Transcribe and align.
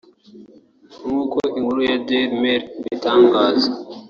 nk’uko 1.05 1.37
inkuru 1.57 1.79
ya 1.89 1.97
Dailymail 2.07 2.61
ibitangaza 2.79 3.69